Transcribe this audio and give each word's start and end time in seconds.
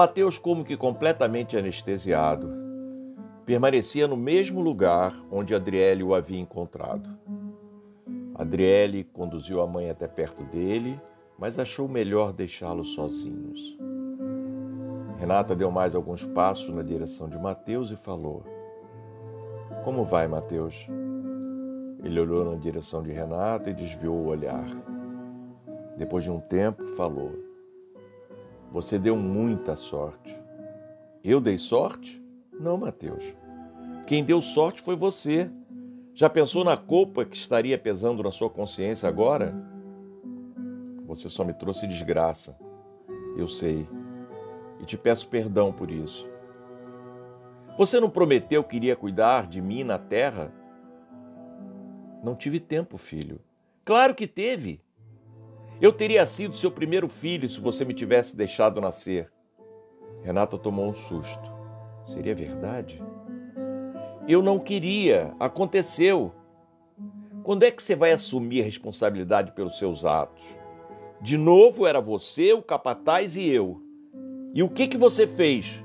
Mateus, 0.00 0.38
como 0.38 0.64
que 0.64 0.78
completamente 0.78 1.58
anestesiado, 1.58 2.50
permanecia 3.44 4.08
no 4.08 4.16
mesmo 4.16 4.58
lugar 4.58 5.14
onde 5.30 5.54
Adriele 5.54 6.02
o 6.02 6.14
havia 6.14 6.40
encontrado. 6.40 7.06
Adriele 8.34 9.04
conduziu 9.04 9.60
a 9.60 9.66
mãe 9.66 9.90
até 9.90 10.08
perto 10.08 10.42
dele, 10.44 10.98
mas 11.38 11.58
achou 11.58 11.86
melhor 11.86 12.32
deixá-los 12.32 12.94
sozinhos. 12.94 13.76
Renata 15.18 15.54
deu 15.54 15.70
mais 15.70 15.94
alguns 15.94 16.24
passos 16.24 16.74
na 16.74 16.82
direção 16.82 17.28
de 17.28 17.38
Mateus 17.38 17.90
e 17.90 17.96
falou: 17.96 18.42
Como 19.84 20.02
vai, 20.02 20.26
Mateus? 20.26 20.86
Ele 22.02 22.18
olhou 22.18 22.50
na 22.50 22.56
direção 22.56 23.02
de 23.02 23.12
Renata 23.12 23.68
e 23.68 23.74
desviou 23.74 24.16
o 24.16 24.28
olhar. 24.28 24.66
Depois 25.98 26.24
de 26.24 26.30
um 26.30 26.40
tempo, 26.40 26.86
falou: 26.96 27.49
Você 28.70 28.98
deu 28.98 29.16
muita 29.16 29.74
sorte. 29.74 30.38
Eu 31.24 31.40
dei 31.40 31.58
sorte? 31.58 32.22
Não, 32.52 32.76
Mateus. 32.76 33.24
Quem 34.06 34.24
deu 34.24 34.40
sorte 34.40 34.82
foi 34.82 34.96
você. 34.96 35.50
Já 36.14 36.28
pensou 36.28 36.64
na 36.64 36.76
culpa 36.76 37.24
que 37.24 37.36
estaria 37.36 37.78
pesando 37.78 38.22
na 38.22 38.30
sua 38.30 38.48
consciência 38.48 39.08
agora? 39.08 39.54
Você 41.06 41.28
só 41.28 41.44
me 41.44 41.52
trouxe 41.52 41.86
desgraça. 41.86 42.56
Eu 43.36 43.48
sei 43.48 43.88
e 44.80 44.84
te 44.84 44.96
peço 44.96 45.28
perdão 45.28 45.72
por 45.72 45.90
isso. 45.90 46.26
Você 47.76 48.00
não 48.00 48.10
prometeu 48.10 48.64
que 48.64 48.76
iria 48.76 48.96
cuidar 48.96 49.46
de 49.46 49.60
mim 49.60 49.84
na 49.84 49.98
terra? 49.98 50.52
Não 52.22 52.34
tive 52.34 52.60
tempo, 52.60 52.98
filho. 52.98 53.40
Claro 53.84 54.14
que 54.14 54.26
teve. 54.26 54.80
Eu 55.80 55.92
teria 55.92 56.26
sido 56.26 56.54
seu 56.54 56.70
primeiro 56.70 57.08
filho 57.08 57.48
se 57.48 57.58
você 57.58 57.86
me 57.86 57.94
tivesse 57.94 58.36
deixado 58.36 58.82
nascer. 58.82 59.32
Renata 60.22 60.58
tomou 60.58 60.86
um 60.90 60.92
susto. 60.92 61.50
Seria 62.04 62.34
verdade? 62.34 63.02
Eu 64.28 64.42
não 64.42 64.58
queria. 64.58 65.34
Aconteceu. 65.40 66.34
Quando 67.42 67.62
é 67.62 67.70
que 67.70 67.82
você 67.82 67.96
vai 67.96 68.12
assumir 68.12 68.60
a 68.60 68.64
responsabilidade 68.64 69.52
pelos 69.52 69.78
seus 69.78 70.04
atos? 70.04 70.44
De 71.22 71.38
novo 71.38 71.86
era 71.86 72.00
você, 72.00 72.52
o 72.52 72.62
capataz 72.62 73.34
e 73.34 73.48
eu. 73.48 73.80
E 74.54 74.62
o 74.62 74.68
que 74.68 74.86
que 74.86 74.98
você 74.98 75.26
fez? 75.26 75.82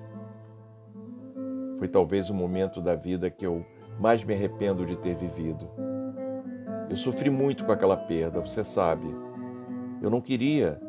Foi 1.77 1.87
talvez 1.87 2.29
o 2.29 2.33
momento 2.33 2.81
da 2.81 2.95
vida 2.95 3.29
que 3.29 3.45
eu 3.45 3.65
mais 3.97 4.23
me 4.25 4.33
arrependo 4.33 4.85
de 4.85 4.97
ter 4.97 5.15
vivido. 5.15 5.69
Eu 6.89 6.97
sofri 6.97 7.29
muito 7.29 7.65
com 7.65 7.71
aquela 7.71 7.95
perda, 7.95 8.41
você 8.41 8.61
sabe. 8.63 9.24
Eu 10.01 10.09
não 10.09 10.21
queria. 10.21 10.79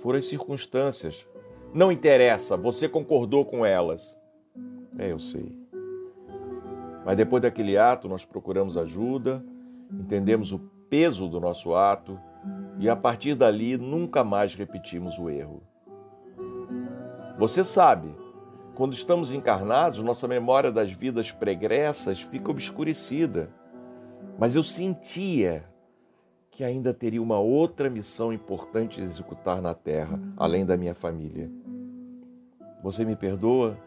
Foram 0.00 0.18
as 0.18 0.26
circunstâncias. 0.26 1.26
Não 1.72 1.92
interessa, 1.92 2.56
você 2.56 2.88
concordou 2.88 3.44
com 3.44 3.64
elas. 3.64 4.16
É, 4.98 5.12
eu 5.12 5.18
sei. 5.18 5.54
Mas 7.04 7.16
depois 7.16 7.42
daquele 7.42 7.76
ato, 7.76 8.08
nós 8.08 8.24
procuramos 8.24 8.76
ajuda, 8.76 9.44
entendemos 9.92 10.52
o 10.52 10.58
peso 10.90 11.28
do 11.28 11.40
nosso 11.40 11.74
ato 11.74 12.18
e 12.78 12.88
a 12.88 12.96
partir 12.96 13.34
dali 13.34 13.76
nunca 13.76 14.24
mais 14.24 14.54
repetimos 14.54 15.18
o 15.18 15.28
erro. 15.28 15.62
Você 17.38 17.62
sabe, 17.62 18.14
quando 18.74 18.92
estamos 18.92 19.32
encarnados, 19.32 20.02
nossa 20.02 20.28
memória 20.28 20.70
das 20.70 20.92
vidas 20.92 21.32
pregressas 21.32 22.20
fica 22.20 22.50
obscurecida. 22.50 23.50
Mas 24.38 24.54
eu 24.54 24.62
sentia 24.62 25.64
que 26.58 26.64
ainda 26.64 26.92
teria 26.92 27.22
uma 27.22 27.38
outra 27.38 27.88
missão 27.88 28.32
importante 28.32 29.00
a 29.00 29.04
executar 29.04 29.62
na 29.62 29.74
Terra, 29.74 30.18
além 30.36 30.66
da 30.66 30.76
minha 30.76 30.92
família. 30.92 31.48
Você 32.82 33.04
me 33.04 33.14
perdoa? 33.14 33.78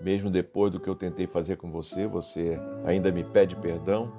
Mesmo 0.00 0.30
depois 0.30 0.70
do 0.70 0.78
que 0.78 0.88
eu 0.88 0.94
tentei 0.94 1.26
fazer 1.26 1.56
com 1.56 1.72
você, 1.72 2.06
você 2.06 2.56
ainda 2.84 3.10
me 3.10 3.24
pede 3.24 3.56
perdão? 3.56 4.12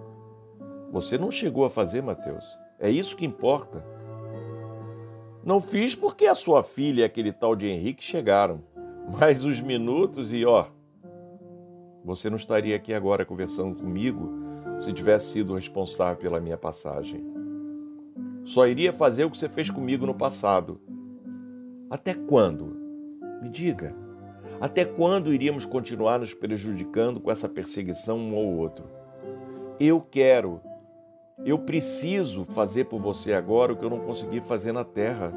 Você 0.91 1.17
não 1.17 1.31
chegou 1.31 1.63
a 1.63 1.69
fazer, 1.69 2.03
Mateus. 2.03 2.59
É 2.77 2.89
isso 2.89 3.15
que 3.15 3.25
importa. 3.25 3.81
Não 5.41 5.61
fiz 5.61 5.95
porque 5.95 6.25
a 6.25 6.35
sua 6.35 6.63
filha 6.63 6.99
e 6.99 7.05
aquele 7.05 7.31
tal 7.31 7.55
de 7.55 7.65
Henrique 7.65 8.03
chegaram. 8.03 8.61
Mas 9.17 9.45
os 9.45 9.61
minutos 9.61 10.33
e 10.33 10.45
ó, 10.45 10.65
você 12.03 12.29
não 12.29 12.35
estaria 12.35 12.75
aqui 12.75 12.93
agora 12.93 13.23
conversando 13.23 13.73
comigo 13.73 14.42
se 14.83 14.93
tivesse 14.93 15.31
sido 15.31 15.55
responsável 15.55 16.17
pela 16.17 16.39
minha 16.39 16.57
passagem. 16.57 17.23
Só 18.43 18.67
iria 18.67 18.91
fazer 18.91 19.23
o 19.23 19.31
que 19.31 19.37
você 19.37 19.47
fez 19.47 19.69
comigo 19.69 20.05
no 20.05 20.13
passado. 20.13 20.81
Até 21.89 22.13
quando? 22.13 22.75
Me 23.41 23.49
diga. 23.49 23.95
Até 24.59 24.83
quando 24.83 25.33
iríamos 25.33 25.65
continuar 25.65 26.19
nos 26.19 26.33
prejudicando 26.33 27.19
com 27.19 27.31
essa 27.31 27.47
perseguição 27.47 28.17
um 28.17 28.35
ao 28.35 28.45
outro? 28.45 28.85
Eu 29.79 30.01
quero 30.01 30.61
eu 31.45 31.59
preciso 31.59 32.45
fazer 32.45 32.85
por 32.85 32.99
você 32.99 33.33
agora 33.33 33.73
o 33.73 33.75
que 33.75 33.83
eu 33.83 33.89
não 33.89 33.99
consegui 33.99 34.39
fazer 34.39 34.71
na 34.71 34.85
terra. 34.85 35.33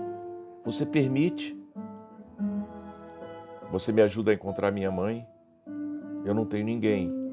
Você 0.65 0.85
permite? 0.85 1.57
Você 3.73 3.91
me 3.91 4.03
ajuda 4.03 4.31
a 4.31 4.35
encontrar 4.35 4.71
minha 4.71 4.91
mãe? 4.91 5.27
Eu 6.25 6.35
não 6.35 6.45
tenho 6.45 6.65
ninguém. 6.65 7.26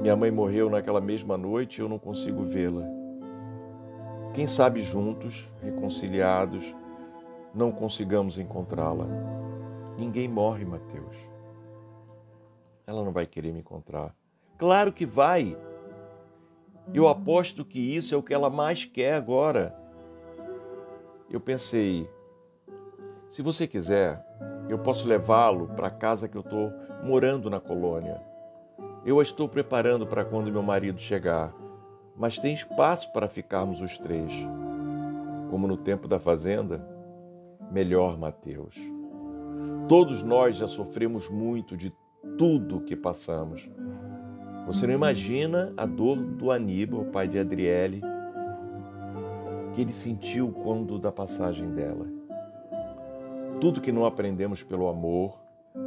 Minha 0.00 0.16
mãe 0.16 0.30
morreu 0.30 0.70
naquela 0.70 1.00
mesma 1.00 1.36
noite 1.36 1.78
e 1.78 1.82
eu 1.82 1.88
não 1.88 1.98
consigo 1.98 2.42
vê-la. 2.42 2.84
Quem 4.32 4.46
sabe 4.46 4.80
juntos, 4.80 5.52
reconciliados, 5.62 6.74
não 7.54 7.70
consigamos 7.70 8.38
encontrá-la. 8.38 9.06
Ninguém 9.98 10.26
morre, 10.26 10.64
Mateus. 10.64 11.16
Ela 12.86 13.04
não 13.04 13.12
vai 13.12 13.26
querer 13.26 13.52
me 13.52 13.60
encontrar. 13.60 14.14
Claro 14.56 14.90
que 14.90 15.04
vai. 15.04 15.54
Eu 16.94 17.06
aposto 17.06 17.62
que 17.62 17.78
isso 17.78 18.14
é 18.14 18.18
o 18.18 18.22
que 18.22 18.32
ela 18.32 18.48
mais 18.48 18.86
quer 18.86 19.12
agora. 19.12 19.76
Eu 21.28 21.40
pensei, 21.40 22.08
se 23.28 23.42
você 23.42 23.66
quiser, 23.66 24.24
eu 24.66 24.78
posso 24.78 25.06
levá-lo 25.06 25.68
para 25.68 25.88
a 25.88 25.90
casa 25.90 26.26
que 26.26 26.36
eu 26.36 26.42
estou 26.42 26.72
morando 27.02 27.50
na 27.50 27.60
colônia. 27.60 28.30
Eu 29.04 29.18
a 29.18 29.22
estou 29.22 29.48
preparando 29.48 30.06
para 30.06 30.26
quando 30.26 30.52
meu 30.52 30.62
marido 30.62 31.00
chegar, 31.00 31.54
mas 32.14 32.38
tem 32.38 32.52
espaço 32.52 33.10
para 33.12 33.30
ficarmos 33.30 33.80
os 33.80 33.96
três. 33.96 34.30
Como 35.48 35.66
no 35.66 35.76
tempo 35.78 36.06
da 36.06 36.18
fazenda? 36.18 36.86
Melhor, 37.72 38.18
Mateus. 38.18 38.76
Todos 39.88 40.22
nós 40.22 40.56
já 40.56 40.66
sofremos 40.66 41.30
muito 41.30 41.78
de 41.78 41.90
tudo 42.36 42.82
que 42.82 42.94
passamos. 42.94 43.70
Você 44.66 44.86
não 44.86 44.92
imagina 44.92 45.72
a 45.78 45.86
dor 45.86 46.16
do 46.16 46.50
Aníbal, 46.50 47.06
pai 47.06 47.26
de 47.26 47.38
Adriele, 47.38 48.02
que 49.72 49.80
ele 49.80 49.94
sentiu 49.94 50.52
quando 50.52 50.98
da 50.98 51.10
passagem 51.10 51.70
dela. 51.72 52.06
Tudo 53.62 53.80
que 53.80 53.90
não 53.90 54.04
aprendemos 54.04 54.62
pelo 54.62 54.88
amor, 54.88 55.40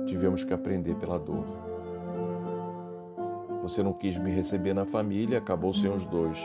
tivemos 0.08 0.44
que 0.44 0.54
aprender 0.54 0.96
pela 0.96 1.20
dor. 1.20 1.73
Você 3.64 3.82
não 3.82 3.94
quis 3.94 4.18
me 4.18 4.30
receber 4.30 4.74
na 4.74 4.86
família, 4.86 5.38
acabou 5.38 5.74
sem 5.74 5.90
os 5.90 6.06
dois. 6.06 6.38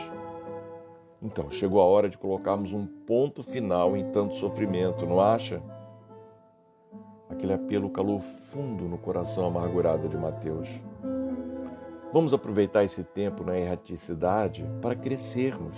Então, 1.21 1.49
chegou 1.49 1.81
a 1.81 1.85
hora 1.85 2.07
de 2.07 2.17
colocarmos 2.17 2.71
um 2.71 2.85
ponto 2.85 3.43
final 3.43 3.97
em 3.97 4.09
tanto 4.09 4.35
sofrimento, 4.35 5.05
não 5.05 5.19
acha? 5.19 5.61
Aquele 7.29 7.51
apelo 7.51 7.89
calou 7.89 8.21
fundo 8.21 8.85
no 8.85 8.97
coração 8.97 9.45
amargurado 9.45 10.07
de 10.07 10.15
Mateus. 10.15 10.69
Vamos 12.13 12.33
aproveitar 12.33 12.85
esse 12.85 13.03
tempo 13.03 13.43
na 13.43 13.59
erraticidade 13.59 14.65
para 14.81 14.95
crescermos, 14.95 15.75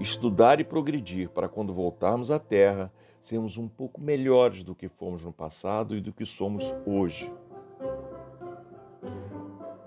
estudar 0.00 0.58
e 0.58 0.64
progredir 0.64 1.30
para 1.30 1.48
quando 1.48 1.72
voltarmos 1.72 2.28
à 2.28 2.40
Terra 2.40 2.92
sermos 3.20 3.56
um 3.56 3.68
pouco 3.68 4.00
melhores 4.00 4.64
do 4.64 4.74
que 4.74 4.88
fomos 4.88 5.24
no 5.24 5.32
passado 5.32 5.96
e 5.96 6.00
do 6.00 6.12
que 6.12 6.26
somos 6.26 6.74
hoje. 6.84 7.32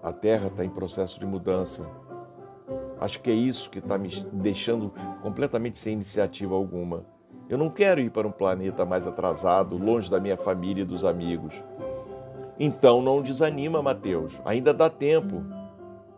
A 0.10 0.12
Terra 0.12 0.48
está 0.48 0.66
em 0.66 0.70
processo 0.72 1.20
de 1.20 1.26
mudança. 1.28 1.86
Acho 3.00 3.22
que 3.22 3.30
é 3.30 3.34
isso 3.34 3.70
que 3.70 3.78
está 3.78 3.96
me 3.96 4.10
deixando 4.34 4.92
completamente 5.22 5.78
sem 5.78 5.94
iniciativa 5.94 6.56
alguma. 6.56 7.06
Eu 7.48 7.60
não 7.60 7.70
quero 7.70 8.02
ir 8.02 8.10
para 8.10 8.28
um 8.28 8.32
planeta 8.32 8.84
mais 8.84 9.06
atrasado, 9.06 9.78
longe 9.78 10.10
da 10.10 10.20
minha 10.20 10.36
família 10.36 10.82
e 10.82 10.86
dos 10.86 11.06
amigos. 11.06 11.64
Então 12.60 13.04
não 13.04 13.22
desanima, 13.22 13.84
Mateus. 13.84 14.42
Ainda 14.44 14.74
dá 14.74 14.90
tempo. 14.90 15.44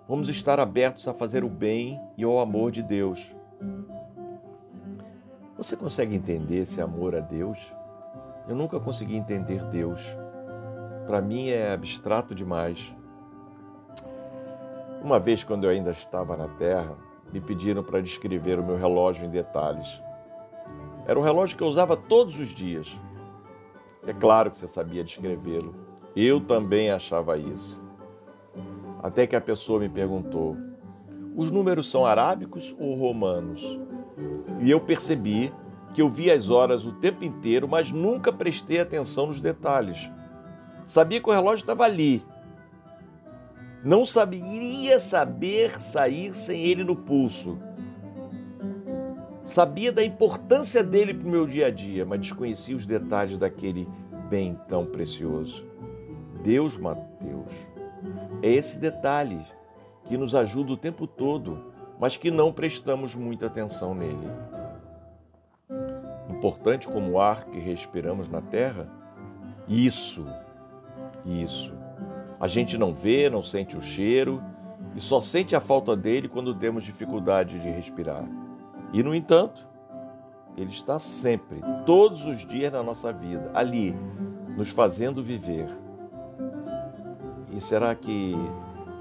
Vamos 0.07 0.29
estar 0.29 0.57
abertos 0.57 1.05
a 1.09 1.13
fazer 1.13 1.43
o 1.43 1.49
bem 1.49 1.99
e 2.17 2.23
ao 2.23 2.39
amor 2.39 2.71
de 2.71 2.81
Deus. 2.81 3.35
Você 5.57 5.75
consegue 5.75 6.15
entender 6.15 6.59
esse 6.59 6.79
amor 6.79 7.13
a 7.13 7.19
Deus? 7.19 7.59
Eu 8.47 8.55
nunca 8.55 8.79
consegui 8.79 9.17
entender 9.17 9.65
Deus. 9.65 9.99
Para 11.05 11.21
mim 11.21 11.49
é 11.49 11.73
abstrato 11.73 12.33
demais. 12.33 12.95
Uma 15.03 15.19
vez, 15.19 15.43
quando 15.43 15.63
eu 15.63 15.71
ainda 15.71 15.89
estava 15.89 16.37
na 16.37 16.47
Terra, 16.47 16.95
me 17.33 17.41
pediram 17.41 17.83
para 17.83 18.01
descrever 18.01 18.59
o 18.59 18.63
meu 18.63 18.77
relógio 18.77 19.25
em 19.25 19.29
detalhes. 19.29 20.01
Era 21.07 21.19
o 21.19 21.23
relógio 21.23 21.57
que 21.57 21.63
eu 21.63 21.67
usava 21.67 21.97
todos 21.97 22.37
os 22.37 22.49
dias. 22.49 22.87
É 24.05 24.13
claro 24.13 24.51
que 24.51 24.59
você 24.59 24.67
sabia 24.67 25.03
descrevê-lo. 25.03 25.73
Eu 26.15 26.39
também 26.39 26.91
achava 26.91 27.37
isso. 27.37 27.81
Até 29.01 29.25
que 29.25 29.35
a 29.35 29.41
pessoa 29.41 29.79
me 29.79 29.89
perguntou: 29.89 30.55
os 31.35 31.49
números 31.49 31.89
são 31.89 32.05
arábicos 32.05 32.75
ou 32.79 32.93
romanos? 32.93 33.79
E 34.61 34.69
eu 34.69 34.79
percebi 34.79 35.51
que 35.93 36.01
eu 36.01 36.09
via 36.09 36.35
as 36.35 36.49
horas 36.49 36.85
o 36.85 36.91
tempo 36.91 37.25
inteiro, 37.25 37.67
mas 37.67 37.91
nunca 37.91 38.31
prestei 38.31 38.79
atenção 38.79 39.27
nos 39.27 39.39
detalhes. 39.39 40.11
Sabia 40.85 41.19
que 41.19 41.29
o 41.29 41.33
relógio 41.33 41.63
estava 41.63 41.85
ali. 41.85 42.23
Não 43.83 44.05
saberia 44.05 44.99
saber 44.99 45.79
sair 45.79 46.33
sem 46.33 46.63
ele 46.63 46.83
no 46.83 46.95
pulso. 46.95 47.57
Sabia 49.43 49.91
da 49.91 50.03
importância 50.03 50.83
dele 50.83 51.13
para 51.13 51.27
o 51.27 51.31
meu 51.31 51.47
dia 51.47 51.67
a 51.67 51.71
dia, 51.71 52.05
mas 52.05 52.21
desconhecia 52.21 52.75
os 52.75 52.85
detalhes 52.85 53.37
daquele 53.37 53.87
bem 54.29 54.57
tão 54.67 54.85
precioso. 54.85 55.65
Deus, 56.43 56.77
Mateus, 56.77 57.51
é 58.41 58.49
esse 58.49 58.77
detalhe 58.77 59.41
que 60.05 60.17
nos 60.17 60.33
ajuda 60.35 60.73
o 60.73 60.77
tempo 60.77 61.05
todo, 61.05 61.71
mas 61.99 62.17
que 62.17 62.31
não 62.31 62.53
prestamos 62.53 63.13
muita 63.13 63.47
atenção 63.47 63.93
nele 63.93 64.27
importante 66.41 66.87
como 66.87 67.11
o 67.11 67.21
ar 67.21 67.45
que 67.45 67.59
respiramos 67.59 68.27
na 68.27 68.41
terra? 68.41 68.87
Isso, 69.67 70.25
isso. 71.23 71.71
A 72.41 72.47
gente 72.47 72.75
não 72.75 72.91
vê, 72.91 73.29
não 73.29 73.43
sente 73.43 73.77
o 73.77 73.81
cheiro 73.83 74.41
e 74.95 74.99
só 74.99 75.21
sente 75.21 75.55
a 75.55 75.59
falta 75.59 75.95
dele 75.95 76.27
quando 76.27 76.55
temos 76.55 76.83
dificuldade 76.83 77.59
de 77.59 77.69
respirar. 77.69 78.27
E, 78.91 79.03
no 79.03 79.13
entanto, 79.13 79.67
ele 80.57 80.71
está 80.71 80.97
sempre, 80.97 81.61
todos 81.85 82.25
os 82.25 82.39
dias 82.39 82.73
na 82.73 82.81
nossa 82.81 83.13
vida, 83.13 83.51
ali, 83.53 83.95
nos 84.57 84.69
fazendo 84.69 85.21
viver. 85.21 85.67
E 87.51 87.61
será 87.61 87.93
que. 87.93 88.33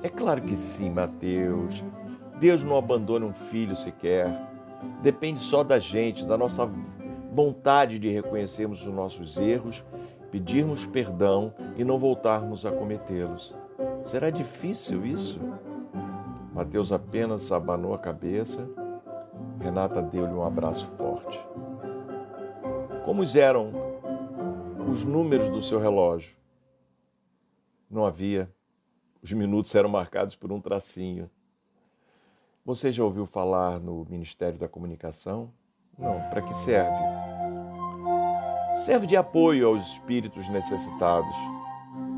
É 0.03 0.11
claro 0.11 0.43
que 0.43 0.55
sim, 0.55 0.91
Mateus. 0.91 1.83
Deus 2.39 2.63
não 2.63 2.77
abandona 2.77 3.25
um 3.25 3.33
filho 3.33 3.75
sequer. 3.75 4.29
Depende 5.03 5.41
só 5.41 5.65
da 5.65 5.79
gente, 5.79 6.27
da 6.27 6.37
nossa 6.37 6.69
vontade 7.33 7.99
de 7.99 8.11
reconhecermos 8.11 8.87
os 8.87 8.93
nossos 8.93 9.37
erros, 9.39 9.85
pedirmos 10.31 10.87
perdão 10.87 11.53
e 11.77 11.85
não 11.85 11.99
voltarmos 11.99 12.65
a 12.65 12.73
cometê-los. 12.73 13.55
Será 14.03 14.31
difícil 14.31 15.05
isso? 15.05 15.41
Mateus 16.53 16.93
apenas 16.93 17.51
abanou 17.53 17.95
a 17.95 17.99
cabeça. 17.99 18.69
Renata 19.61 20.01
deu-lhe 20.01 20.33
um 20.33 20.45
abraço 20.45 20.87
forte. 20.97 21.39
Como 23.05 23.25
eram 23.37 23.73
os 24.91 25.05
números 25.05 25.49
do 25.49 25.63
seu 25.63 25.79
relógio? 25.79 26.37
Não 27.91 28.05
havia. 28.05 28.51
Os 29.23 29.33
minutos 29.33 29.75
eram 29.75 29.89
marcados 29.89 30.37
por 30.37 30.53
um 30.53 30.61
tracinho. 30.61 31.31
Você 32.65 32.93
já 32.93 33.03
ouviu 33.03 33.27
falar 33.27 33.81
no 33.81 34.07
Ministério 34.09 34.59
da 34.59 34.69
Comunicação? 34.69 35.53
Não, 35.99 36.21
para 36.31 36.41
que 36.41 36.55
serve? 36.55 37.30
Serve 38.85 39.07
de 39.07 39.15
apoio 39.15 39.67
aos 39.69 39.93
espíritos 39.93 40.49
necessitados. 40.49 41.37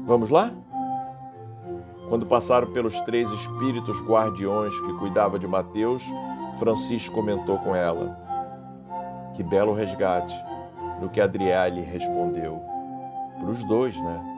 Vamos 0.05 0.31
lá? 0.31 0.53
Quando 2.09 2.25
passaram 2.25 2.73
pelos 2.73 3.01
três 3.01 3.29
espíritos 3.33 4.01
guardiões 4.07 4.73
que 4.81 4.99
cuidava 4.99 5.41
de 5.41 5.47
Mateus, 5.49 6.05
Francisco 6.61 7.15
comentou 7.17 7.59
com 7.59 7.75
ela: 7.75 8.17
Que 9.35 9.43
belo 9.43 9.75
resgate! 9.75 10.35
No 11.01 11.09
que 11.09 11.21
Adriele 11.21 11.81
respondeu: 11.81 12.63
Para 13.41 13.51
os 13.51 13.65
dois, 13.65 13.97
né? 13.97 14.32